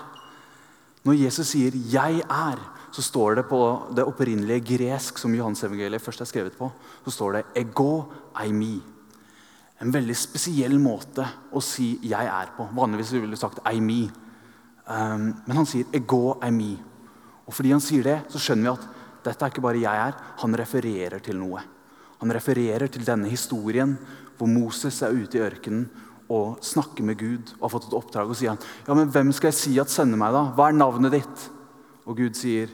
Når 1.05 1.15
Jesus 1.15 1.49
sier 1.49 1.73
'jeg 1.73 2.23
er', 2.29 2.69
så 2.93 3.03
står 3.03 3.35
det 3.35 3.49
på 3.49 3.93
det 3.95 4.05
opprinnelige 4.05 4.77
gresk 4.77 5.19
som 5.19 5.35
Johansevangeliet 5.35 6.03
først 6.03 6.21
er 6.21 6.25
skrevet 6.25 6.59
på, 6.59 6.71
så 7.05 7.11
står 7.11 7.33
det 7.33 7.45
'ego 7.55 8.05
eimi'. 8.35 8.81
En 9.81 9.93
veldig 9.93 10.17
spesiell 10.17 10.79
måte 10.79 11.27
å 11.53 11.63
si 11.63 11.99
'jeg 12.03 12.27
er' 12.27 12.57
på. 12.57 12.69
Vanligvis 12.75 13.13
ville 13.13 13.31
du 13.31 13.37
sagt 13.37 13.61
'eimi'. 13.65 14.11
Um, 14.89 15.43
men 15.47 15.57
han 15.57 15.67
sier 15.67 15.85
'ego 15.93 16.35
eimi'. 16.41 16.79
Og 17.47 17.55
fordi 17.55 17.71
han 17.71 17.81
sier 17.81 18.03
det, 18.03 18.23
så 18.29 18.39
skjønner 18.39 18.63
vi 18.63 18.69
at 18.69 18.89
dette 19.25 19.45
er 19.45 19.51
ikke 19.51 19.63
bare 19.63 19.81
'jeg 19.81 20.09
er'. 20.09 20.21
Han 20.39 20.55
refererer 20.55 21.19
til 21.19 21.37
noe. 21.37 21.61
Han 22.21 22.33
refererer 22.33 22.89
til 22.89 23.07
denne 23.07 23.29
historien 23.29 23.99
hvor 24.39 24.51
Moses 24.51 25.03
er 25.03 25.15
ute 25.15 25.39
i 25.39 25.43
ørkenen 25.43 25.89
og 26.29 26.61
snakker 26.65 27.05
med 27.05 27.19
Gud 27.19 27.55
og 27.57 27.67
har 27.67 27.73
fått 27.73 27.89
et 27.89 27.97
oppdrag. 27.99 28.31
Og 28.31 28.39
sier 28.39 28.55
han, 28.55 28.61
ja, 28.87 28.97
men 28.97 29.11
hvem 29.13 29.33
skal 29.35 29.51
jeg 29.51 29.59
si 29.59 29.75
at 29.81 29.93
sender 29.93 30.21
meg, 30.21 30.35
da? 30.37 30.45
Hva 30.57 30.69
er 30.69 30.77
navnet 30.77 31.17
ditt? 31.17 31.47
Og 32.09 32.17
Gud 32.17 32.37
sier, 32.37 32.69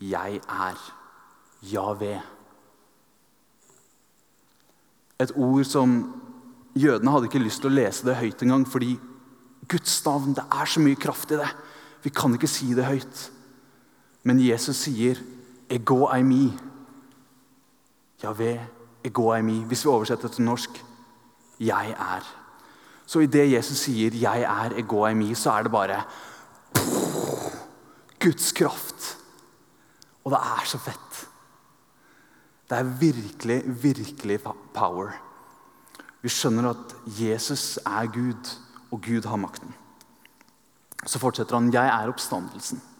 'Jeg 0.00 0.40
er 0.48 0.76
Javé'. 1.62 2.22
Et 5.20 5.32
ord 5.36 5.64
som 5.64 6.20
jødene 6.76 7.10
hadde 7.10 7.24
ikke 7.30 7.44
lyst 7.44 7.62
til 7.62 7.70
å 7.70 7.74
lese 7.74 8.04
det 8.04 8.16
høyt 8.16 8.42
engang, 8.42 8.66
fordi 8.68 8.98
Guds 9.68 10.04
navn, 10.04 10.34
det 10.34 10.44
er 10.52 10.66
så 10.66 10.80
mye 10.80 10.98
kraft 10.98 11.30
i 11.30 11.38
det. 11.40 11.48
Vi 12.02 12.10
kan 12.10 12.34
ikke 12.34 12.50
si 12.50 12.74
det 12.74 12.84
høyt. 12.84 13.30
Men 14.24 14.40
Jesus 14.40 14.76
sier 14.76 15.16
'ego 15.70 16.08
eimi'. 16.08 16.52
Javé, 18.22 18.60
ego 19.04 19.32
eimi. 19.34 19.64
Hvis 19.64 19.84
vi 19.84 19.90
oversetter 19.90 20.28
til 20.28 20.44
norsk 20.44 20.84
'jeg 21.60 21.96
er'. 21.98 22.34
Så 23.06 23.18
idet 23.18 23.52
Jesus 23.52 23.78
sier 23.78 24.10
'jeg 24.10 24.40
er 24.42 24.78
ego 24.78 25.06
eimi', 25.06 25.34
så 25.34 25.50
er 25.50 25.62
det 25.62 25.72
bare 25.72 26.02
Guds 28.20 28.52
kraft. 28.52 29.18
Og 30.24 30.30
det 30.30 30.38
er 30.38 30.64
så 30.64 30.78
fett. 30.78 31.28
Det 32.70 32.78
er 32.78 32.82
virkelig, 32.82 33.62
virkelig 33.82 34.40
power. 34.74 35.10
Vi 36.22 36.28
skjønner 36.28 36.70
at 36.70 36.96
Jesus 37.06 37.76
er 37.76 38.06
Gud, 38.06 38.58
og 38.90 39.02
Gud 39.02 39.28
har 39.28 39.36
makten. 39.36 39.74
Så 41.06 41.18
fortsetter 41.18 41.58
han 41.58 41.72
'Jeg 41.72 41.86
er 41.86 42.12
oppstandelsen'. 42.12 42.93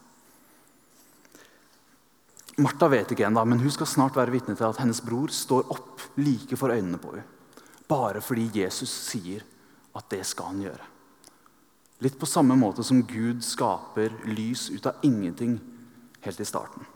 Martha 2.62 2.86
vet 2.88 3.10
ikke 3.10 3.26
ennå, 3.26 3.42
men 3.48 3.58
hun 3.58 3.72
skal 3.74 3.88
snart 3.90 4.16
være 4.18 4.34
vitne 4.34 4.54
til 4.54 4.68
at 4.68 4.78
hennes 4.78 5.00
bror 5.02 5.32
står 5.34 5.70
opp 5.74 6.02
like 6.20 6.56
for 6.58 6.70
øynene 6.70 7.00
på 7.02 7.14
henne. 7.16 7.26
Bare 7.90 8.22
fordi 8.24 8.46
Jesus 8.62 8.90
sier 8.90 9.42
at 9.94 10.06
det 10.10 10.22
skal 10.26 10.52
han 10.52 10.62
gjøre. 10.62 10.86
Litt 12.04 12.16
på 12.18 12.28
samme 12.28 12.56
måte 12.58 12.84
som 12.86 13.02
Gud 13.06 13.42
skaper 13.44 14.14
lys 14.28 14.68
ut 14.72 14.86
av 14.86 15.02
ingenting 15.06 15.58
helt 16.24 16.40
i 16.40 16.46
starten. 16.48 16.86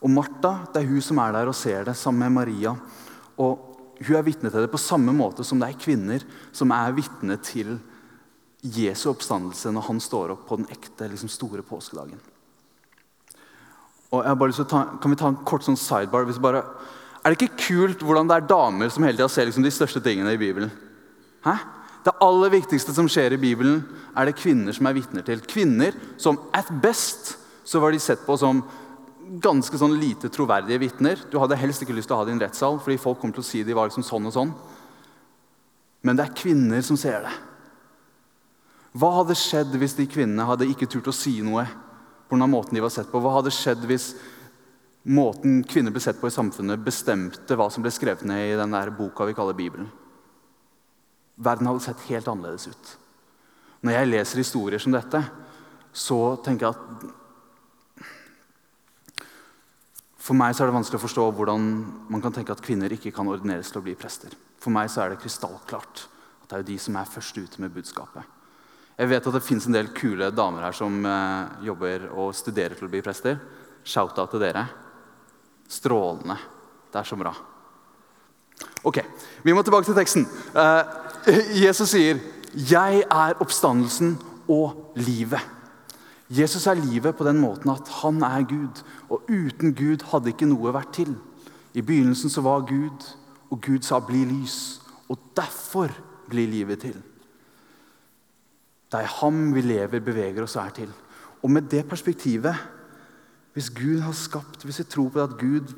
Og 0.00 0.12
Martha 0.12 0.66
det 0.72 0.82
er 0.82 0.88
hun 0.88 1.04
som 1.04 1.20
er 1.20 1.34
der 1.36 1.50
og 1.50 1.56
ser 1.56 1.84
det, 1.88 1.96
sammen 1.96 2.24
med 2.24 2.38
Maria. 2.40 2.76
Og 3.38 3.66
Hun 4.00 4.16
er 4.16 4.24
vitne 4.24 4.48
til 4.48 4.62
det 4.64 4.70
på 4.72 4.80
samme 4.80 5.12
måte 5.12 5.44
som 5.44 5.60
det 5.60 5.66
er 5.68 5.76
kvinner 5.76 6.22
som 6.56 6.70
er 6.72 6.94
vitne 6.96 7.34
til 7.44 7.74
Jesu 8.64 9.10
oppstandelse 9.10 9.68
når 9.76 9.84
han 9.90 10.00
står 10.00 10.32
opp 10.32 10.46
på 10.48 10.56
den 10.56 10.70
ekte, 10.72 11.04
liksom 11.04 11.28
store 11.28 11.60
påskedagen. 11.60 12.16
Og 14.10 14.22
jeg 14.22 14.30
har 14.30 14.38
bare 14.38 14.50
lyst 14.50 14.62
til 14.62 14.66
å 14.66 14.70
ta, 14.70 14.84
Kan 15.00 15.12
vi 15.12 15.18
ta 15.20 15.28
en 15.30 15.42
kort 15.46 15.66
sånn 15.66 15.78
sidebar? 15.78 16.26
Bare, 16.42 16.64
er 17.22 17.32
det 17.32 17.38
ikke 17.38 17.66
kult 17.66 18.02
hvordan 18.02 18.30
det 18.30 18.38
er 18.38 18.48
damer 18.50 18.90
som 18.90 19.04
hele 19.06 19.18
tida 19.18 19.28
ser 19.30 19.46
liksom 19.46 19.66
de 19.66 19.74
største 19.74 20.02
tingene 20.02 20.34
i 20.34 20.40
Bibelen? 20.40 20.72
Hæ? 21.44 21.56
Det 22.00 22.16
aller 22.24 22.54
viktigste 22.54 22.94
som 22.96 23.08
skjer 23.12 23.34
i 23.36 23.40
Bibelen, 23.40 23.82
er 24.16 24.26
det 24.26 24.38
kvinner 24.40 24.72
som 24.72 24.86
er 24.88 24.96
vitner 24.96 25.24
til. 25.24 25.42
Kvinner 25.44 25.96
som 26.20 26.38
at 26.56 26.70
best 26.82 27.34
så 27.68 27.80
var 27.82 27.92
de 27.92 28.00
sett 28.00 28.24
på 28.24 28.38
som 28.40 28.62
ganske 29.44 29.78
sånn 29.78 29.98
lite 30.00 30.30
troverdige 30.32 30.80
vitner. 30.80 31.20
Du 31.30 31.36
hadde 31.38 31.58
helst 31.60 31.84
ikke 31.84 31.94
lyst 31.94 32.08
til 32.10 32.16
å 32.16 32.22
ha 32.22 32.26
din 32.26 32.40
rettssal, 32.40 32.80
fordi 32.82 32.98
folk 32.98 33.20
kom 33.20 33.34
til 33.36 33.44
å 33.44 33.46
si 33.46 33.60
de 33.62 33.76
var 33.76 33.90
liksom 33.90 34.06
sånn 34.06 34.26
og 34.30 34.34
sånn. 34.34 34.54
Men 36.02 36.16
det 36.16 36.24
er 36.24 36.38
kvinner 36.40 36.82
som 36.82 36.96
ser 36.98 37.20
det. 37.26 37.34
Hva 38.96 39.12
hadde 39.20 39.36
skjedd 39.38 39.76
hvis 39.78 39.94
de 40.00 40.08
kvinnene 40.10 40.48
hadde 40.48 40.66
ikke 40.72 40.88
turt 40.90 41.12
å 41.12 41.14
si 41.14 41.36
noe 41.46 41.66
pga. 42.30 42.46
måten 42.46 42.74
de 42.74 42.80
var 42.84 42.92
sett 42.94 43.10
på? 43.10 43.20
Hva 43.20 43.36
hadde 43.38 43.52
skjedd 43.54 43.84
hvis 43.90 44.14
måten 45.04 45.64
kvinner 45.64 45.92
ble 45.92 46.00
sett 46.00 46.20
på 46.20 46.28
i 46.28 46.34
samfunnet, 46.34 46.82
bestemte 46.84 47.56
hva 47.56 47.70
som 47.70 47.82
ble 47.82 47.92
skrevet 47.92 48.24
ned 48.28 48.52
i 48.52 48.58
den 48.58 48.76
der 48.76 48.92
boka 48.94 49.26
vi 49.26 49.34
kaller 49.34 49.56
Bibelen? 49.58 49.90
Verden 51.40 51.66
hadde 51.66 51.84
sett 51.84 52.08
helt 52.10 52.28
annerledes 52.28 52.68
ut. 52.68 52.96
Når 53.80 53.96
jeg 53.96 54.10
leser 54.10 54.42
historier 54.42 54.82
som 54.82 54.92
dette, 54.92 55.22
så 55.92 56.36
tenker 56.44 56.68
jeg 56.68 56.76
at 56.76 57.16
For 60.20 60.36
meg 60.36 60.52
så 60.54 60.62
er 60.62 60.68
det 60.68 60.76
vanskelig 60.76 60.98
å 61.00 61.02
forstå 61.02 61.22
hvordan 61.34 61.62
man 62.12 62.22
kan 62.22 62.34
tenke 62.36 62.52
at 62.52 62.60
kvinner 62.62 62.92
ikke 62.92 63.10
kan 63.16 63.26
ordineres 63.26 63.72
til 63.72 63.80
å 63.80 63.86
bli 63.86 63.96
prester. 63.98 64.36
For 64.60 64.70
meg 64.70 64.90
så 64.92 65.00
er 65.02 65.14
det 65.14 65.22
krystallklart 65.24 66.04
at 66.04 66.44
det 66.44 66.54
er 66.54 66.62
jo 66.62 66.68
de 66.68 66.76
som 66.84 66.98
er 67.00 67.08
først 67.08 67.40
ute 67.40 67.62
med 67.64 67.72
budskapet. 67.74 68.22
Jeg 69.00 69.08
vet 69.08 69.26
at 69.30 69.32
det 69.32 69.40
fins 69.40 69.64
en 69.64 69.72
del 69.72 69.86
kule 69.96 70.26
damer 70.36 70.66
her 70.66 70.74
som 70.76 70.98
eh, 71.08 71.52
jobber 71.64 72.02
og 72.10 72.34
studerer 72.36 72.76
til 72.76 72.84
å 72.84 72.92
bli 72.92 73.00
prester. 73.00 73.38
Shout-out 73.80 74.34
til 74.34 74.42
dere. 74.42 74.66
Strålende. 75.72 76.36
Det 76.92 77.00
er 77.00 77.08
så 77.08 77.16
bra. 77.16 77.32
Ok, 78.84 78.98
Vi 79.42 79.54
må 79.56 79.62
tilbake 79.64 79.88
til 79.88 79.96
teksten. 79.96 80.26
Eh, 80.52 80.84
Jesus 81.62 81.88
sier, 81.94 82.20
'Jeg 82.52 83.04
er 83.08 83.40
oppstandelsen 83.40 84.18
og 84.48 84.92
livet'. 84.96 85.48
Jesus 86.28 86.66
er 86.66 86.74
livet 86.74 87.16
på 87.16 87.24
den 87.24 87.40
måten 87.40 87.70
at 87.70 87.88
han 88.02 88.22
er 88.22 88.42
Gud. 88.42 88.82
Og 89.08 89.22
uten 89.28 89.74
Gud 89.74 90.04
hadde 90.12 90.28
ikke 90.28 90.46
noe 90.46 90.72
vært 90.72 90.92
til. 90.92 91.16
I 91.74 91.80
begynnelsen 91.80 92.30
så 92.30 92.42
var 92.42 92.68
Gud, 92.68 93.00
og 93.50 93.60
Gud 93.60 93.82
sa 93.82 93.98
'bli 93.98 94.24
lys'. 94.24 94.80
Og 95.08 95.18
derfor 95.36 95.88
blir 96.28 96.46
livet 96.46 96.80
til. 96.80 97.02
Det 98.90 98.98
er 98.98 99.16
ham 99.20 99.52
vi 99.54 99.62
lever, 99.62 100.02
beveger 100.02 100.42
oss 100.42 100.56
og 100.58 100.64
er 100.64 100.76
til. 100.80 100.92
Og 101.40 101.50
med 101.50 101.68
det 101.70 101.84
perspektivet, 101.88 102.56
hvis 103.54 103.70
Gud 103.74 104.00
har 104.02 104.14
skapt, 104.16 104.64
hvis 104.64 104.82
vi 104.82 104.88
tror 104.90 105.10
på 105.14 105.22
at 105.22 105.38
Gud 105.38 105.74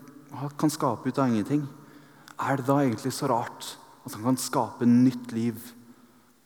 kan 0.59 0.73
skape 0.73 1.09
ut 1.09 1.19
av 1.21 1.28
ingenting, 1.28 1.66
er 2.40 2.59
det 2.59 2.66
da 2.66 2.81
egentlig 2.81 3.12
så 3.14 3.28
rart 3.31 3.75
at 4.02 4.16
han 4.16 4.25
kan 4.25 4.40
skape 4.40 4.88
nytt 4.88 5.33
liv 5.37 5.61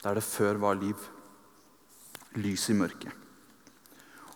der 0.03 0.19
det 0.19 0.25
før 0.25 0.59
var 0.61 0.77
liv? 0.77 0.97
Lys 2.37 2.67
i 2.69 2.75
mørket. 2.77 3.13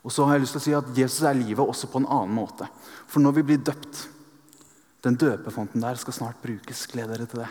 Og 0.02 0.10
så 0.10 0.24
har 0.26 0.34
jeg 0.34 0.42
lyst 0.42 0.56
til 0.56 0.62
å 0.62 0.64
si 0.64 0.72
at 0.74 0.96
Jesus 0.98 1.22
er 1.28 1.38
livet 1.38 1.62
også 1.62 1.86
på 1.92 2.00
en 2.02 2.08
annen 2.10 2.34
måte. 2.34 2.66
For 3.06 3.22
når 3.22 3.38
vi 3.38 3.46
blir 3.52 3.62
døpt 3.62 4.08
Den 5.02 5.16
døpefonten 5.18 5.82
der 5.82 5.96
skal 5.98 6.14
snart 6.14 6.36
brukes. 6.38 6.84
Gled 6.86 7.08
dere 7.10 7.24
til 7.26 7.40
det. 7.42 7.48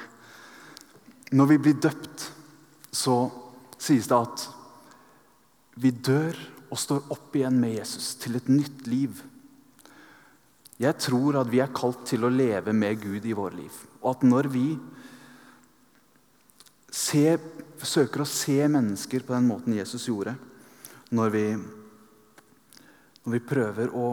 Når 1.35 1.49
vi 1.49 1.57
blir 1.59 1.73
døpt, 1.83 2.21
så 2.95 3.15
sies 3.75 4.07
det 4.07 4.15
at 4.15 4.45
vi 5.75 5.91
dør 5.91 6.37
og 6.71 6.79
står 6.79 7.11
opp 7.13 7.35
igjen 7.35 7.59
med 7.59 7.75
Jesus 7.77 8.13
til 8.19 8.37
et 8.39 8.47
nytt 8.51 8.87
liv. 8.87 9.21
Jeg 10.81 10.97
tror 11.03 11.41
at 11.41 11.51
vi 11.51 11.61
er 11.61 11.73
kalt 11.75 12.05
til 12.09 12.25
å 12.25 12.31
leve 12.33 12.73
med 12.73 12.99
Gud 13.03 13.27
i 13.27 13.35
våre 13.37 13.59
liv. 13.59 13.75
Og 14.01 14.15
at 14.15 14.23
når 14.25 14.49
vi 14.51 14.65
ser, 16.91 17.37
søker 17.77 18.23
å 18.23 18.29
se 18.29 18.57
mennesker 18.65 19.27
på 19.27 19.35
den 19.35 19.47
måten 19.51 19.77
Jesus 19.77 20.07
gjorde, 20.09 20.35
når 21.11 21.35
vi 21.35 21.45
når 23.21 23.35
vi 23.35 23.41
prøver 23.45 23.91
å 23.93 24.05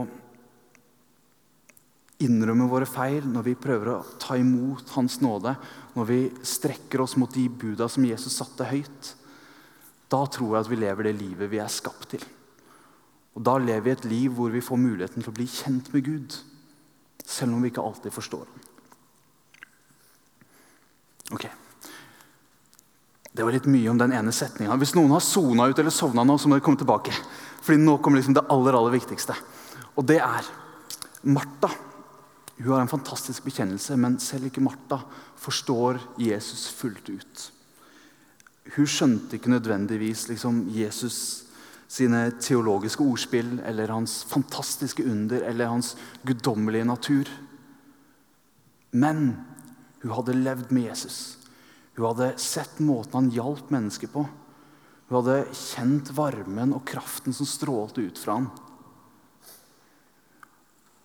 innrømme 2.25 2.67
våre 2.69 2.89
feil, 2.89 3.25
når 3.25 3.47
vi 3.47 3.55
prøver 3.57 3.93
å 3.93 4.01
ta 4.21 4.37
imot 4.37 4.91
Hans 4.97 5.21
nåde, 5.25 5.55
når 5.95 6.09
vi 6.11 6.19
strekker 6.45 7.01
oss 7.05 7.15
mot 7.17 7.33
de 7.33 7.47
buda 7.49 7.89
som 7.89 8.05
Jesus 8.05 8.37
satte 8.37 8.67
høyt, 8.69 9.15
da 10.09 10.25
tror 10.27 10.55
jeg 10.55 10.65
at 10.65 10.71
vi 10.73 10.81
lever 10.81 11.09
det 11.09 11.19
livet 11.19 11.51
vi 11.53 11.61
er 11.61 11.73
skapt 11.73 12.11
til. 12.15 12.25
Og 13.37 13.45
Da 13.45 13.55
lever 13.63 13.85
vi 13.85 13.95
et 13.95 14.07
liv 14.11 14.35
hvor 14.35 14.51
vi 14.51 14.65
får 14.65 14.81
muligheten 14.81 15.23
til 15.23 15.31
å 15.31 15.37
bli 15.37 15.47
kjent 15.47 15.93
med 15.95 16.05
Gud, 16.07 16.39
selv 17.23 17.55
om 17.55 17.63
vi 17.63 17.71
ikke 17.71 17.85
alltid 17.85 18.15
forstår 18.15 18.47
ham. 18.49 18.65
Ok. 21.37 21.45
Det 23.31 23.45
var 23.45 23.55
litt 23.55 23.69
mye 23.71 23.93
om 23.93 24.01
den 24.01 24.15
ene 24.17 24.33
setninga. 24.35 24.75
Hvis 24.81 24.97
noen 24.97 25.13
har 25.15 25.23
sona 25.23 25.69
ut 25.69 25.79
eller 25.79 25.95
sovna 25.95 26.25
nå, 26.27 26.35
så 26.35 26.49
må 26.49 26.57
dere 26.57 26.65
komme 26.67 26.81
tilbake. 26.81 27.13
Fordi 27.63 27.79
nå 27.79 27.99
kommer 28.03 28.19
liksom 28.19 28.35
det 28.35 28.47
aller, 28.51 28.75
aller 28.75 28.97
viktigste. 28.97 29.37
Og 29.95 30.09
det 30.09 30.19
er 30.25 30.49
Martha. 31.29 31.71
Hun 32.59 32.73
har 32.73 32.83
en 32.83 32.91
fantastisk 32.91 33.45
bekjennelse, 33.47 33.95
men 34.01 34.19
selv 34.19 34.49
ikke 34.49 34.65
Martha 34.65 34.99
forstår 35.39 36.01
Jesus 36.19 36.67
fullt 36.75 37.13
ut. 37.13 37.45
Hun 38.75 38.89
skjønte 38.89 39.39
ikke 39.39 39.53
nødvendigvis 39.53 40.27
liksom, 40.29 40.67
Jesus 40.75 41.49
sine 41.89 42.27
teologiske 42.37 43.01
ordspill 43.01 43.57
eller 43.65 43.95
hans 43.95 44.21
fantastiske 44.29 45.05
under 45.09 45.47
eller 45.49 45.73
hans 45.73 45.95
guddommelige 46.29 46.85
natur. 46.85 47.31
Men 48.93 49.33
hun 50.03 50.13
hadde 50.13 50.37
levd 50.37 50.73
med 50.73 50.91
Jesus. 50.91 51.39
Hun 51.97 52.11
hadde 52.11 52.35
sett 52.41 52.79
måten 52.85 53.17
han 53.17 53.33
hjalp 53.33 53.73
mennesker 53.73 54.13
på. 54.13 54.27
Hun 55.09 55.17
hadde 55.17 55.49
kjent 55.57 56.13
varmen 56.17 56.77
og 56.77 56.85
kraften 56.89 57.33
som 57.33 57.49
strålte 57.49 58.05
ut 58.05 58.21
fra 58.21 58.37
ham. 58.37 58.51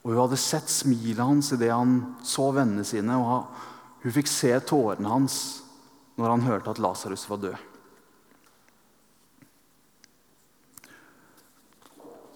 Og 0.04 0.12
hun 0.12 0.20
hadde 0.26 0.42
sett 0.44 0.68
smilet 0.68 1.24
hans 1.24 1.54
idet 1.56 1.72
han 1.72 2.02
så 2.28 2.50
vennene 2.52 2.84
sine, 2.84 3.16
og 3.16 4.04
hun 4.04 4.12
fikk 4.12 4.28
se 4.28 4.52
tårene 4.68 5.08
hans 5.08 5.63
når 6.18 6.36
han 6.36 6.46
hørte 6.46 6.74
at 6.74 6.82
Lasarus 6.84 7.26
var 7.30 7.42
død. 7.42 7.70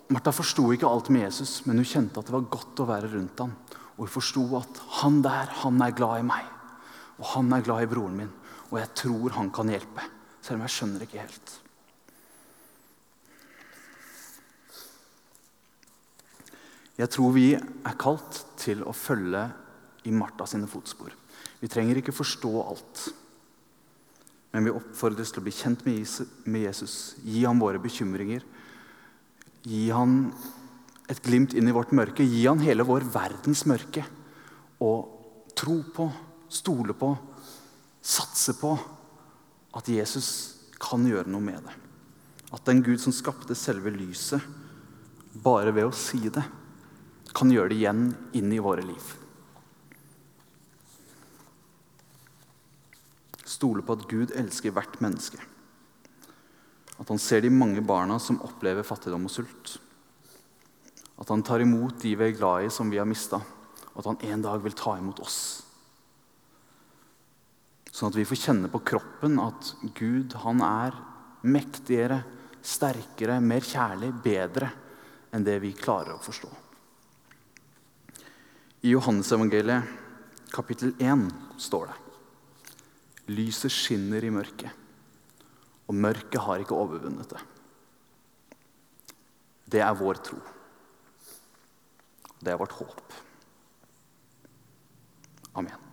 Martha 0.08 0.32
forsto 0.32 0.70
ikke 0.72 0.88
alt 0.88 1.10
med 1.12 1.26
Jesus, 1.26 1.60
men 1.68 1.82
hun 1.82 1.88
kjente 1.88 2.22
at 2.22 2.30
det 2.30 2.36
var 2.38 2.48
godt 2.54 2.80
å 2.80 2.88
være 2.88 3.12
rundt 3.12 3.44
ham. 3.44 3.54
Og 3.98 4.06
hun 4.06 4.14
forsto 4.14 4.44
at 4.60 4.82
han 5.02 5.20
der, 5.26 5.52
han 5.64 5.82
er 5.84 5.96
glad 5.98 6.22
i 6.22 6.28
meg. 6.28 6.48
Og 7.20 7.26
han 7.34 7.52
er 7.54 7.66
glad 7.66 7.84
i 7.84 7.90
broren 7.92 8.16
min. 8.22 8.34
Og 8.70 8.80
jeg 8.80 8.94
tror 9.04 9.36
han 9.36 9.52
kan 9.54 9.72
hjelpe. 9.74 10.06
Selv 10.40 10.60
om 10.60 10.64
jeg 10.64 10.76
skjønner 10.78 11.04
ikke 11.04 11.24
helt. 11.26 11.56
Jeg 16.98 17.14
tror 17.14 17.34
vi 17.36 17.52
er 17.54 18.00
kalt 18.00 18.42
til 18.58 18.82
å 18.88 18.96
følge 18.96 19.44
i 20.10 20.14
Martha 20.16 20.48
sine 20.50 20.70
fotspor. 20.72 21.12
Vi 21.60 21.70
trenger 21.70 22.00
ikke 22.00 22.16
forstå 22.16 22.54
alt. 22.64 23.04
Men 24.58 24.66
vi 24.66 24.72
oppfordres 24.74 25.30
til 25.30 25.44
å 25.44 25.46
bli 25.46 25.52
kjent 25.54 25.84
med 25.86 26.64
Jesus, 26.64 27.14
gi 27.22 27.44
ham 27.46 27.60
våre 27.62 27.78
bekymringer. 27.78 28.42
Gi 29.70 29.84
ham 29.94 30.32
et 31.06 31.20
glimt 31.22 31.54
inn 31.54 31.70
i 31.70 31.76
vårt 31.76 31.92
mørke. 31.94 32.26
Gi 32.26 32.40
ham 32.48 32.64
hele 32.66 32.82
vår 32.88 33.06
verdens 33.14 33.62
mørke. 33.70 34.02
Og 34.82 35.52
tro 35.54 35.76
på, 35.94 36.08
stole 36.50 36.96
på, 36.98 37.12
satse 38.02 38.58
på 38.58 38.74
at 39.78 39.94
Jesus 39.94 40.32
kan 40.82 41.06
gjøre 41.06 41.30
noe 41.30 41.46
med 41.52 41.62
det. 41.62 41.78
At 42.50 42.66
den 42.66 42.82
Gud 42.82 42.98
som 43.04 43.14
skapte 43.14 43.54
selve 43.54 43.94
lyset, 43.94 44.42
bare 45.38 45.70
ved 45.70 45.86
å 45.86 45.94
si 45.94 46.34
det, 46.34 46.48
kan 47.30 47.54
gjøre 47.54 47.76
det 47.76 47.78
igjen 47.84 48.08
inn 48.42 48.58
i 48.58 48.64
våre 48.66 48.82
liv. 48.90 49.14
Stole 53.58 53.82
på 53.82 53.96
at 53.98 54.06
Gud 54.10 54.34
elsker 54.38 54.74
hvert 54.76 55.00
menneske. 55.02 55.40
At 56.98 57.10
han 57.10 57.22
ser 57.22 57.42
de 57.42 57.54
mange 57.54 57.82
barna 57.86 58.20
som 58.22 58.42
opplever 58.46 58.86
fattigdom 58.86 59.26
og 59.30 59.34
sult. 59.34 59.78
At 61.18 61.30
han 61.34 61.44
tar 61.46 61.64
imot 61.64 61.98
de 62.04 62.14
vi 62.18 62.28
er 62.28 62.38
glad 62.38 62.68
i, 62.68 62.74
som 62.74 62.90
vi 62.94 63.00
har 63.02 63.10
mista. 63.10 63.40
Og 63.94 64.02
at 64.02 64.10
han 64.12 64.22
en 64.30 64.46
dag 64.46 64.62
vil 64.62 64.78
ta 64.78 64.98
imot 64.98 65.22
oss. 65.24 65.40
Sånn 67.90 68.12
at 68.12 68.18
vi 68.20 68.28
får 68.30 68.44
kjenne 68.44 68.70
på 68.70 68.84
kroppen 68.86 69.40
at 69.42 69.72
Gud 69.98 70.36
han 70.44 70.62
er 70.62 70.98
mektigere, 71.48 72.22
sterkere, 72.62 73.40
mer 73.42 73.66
kjærlig, 73.66 74.12
bedre 74.22 74.70
enn 75.34 75.46
det 75.46 75.58
vi 75.64 75.74
klarer 75.78 76.14
å 76.14 76.22
forstå. 76.22 76.50
I 78.86 78.94
Johannes 78.94 79.32
evangeliet, 79.34 79.96
kapittel 80.54 80.94
1 81.02 81.26
står 81.58 81.90
det 81.90 82.07
Lyset 83.28 83.74
skinner 83.74 84.24
i 84.24 84.32
mørket, 84.32 84.72
og 85.88 85.96
mørket 85.96 86.40
har 86.44 86.64
ikke 86.64 86.78
overvunnet 86.78 87.34
det. 87.34 87.42
Det 89.68 89.82
er 89.84 89.98
vår 90.00 90.22
tro. 90.24 90.40
Det 92.40 92.54
er 92.54 92.60
vårt 92.60 92.78
håp. 92.78 93.18
Amen. 95.58 95.87